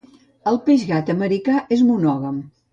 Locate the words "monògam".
1.93-2.45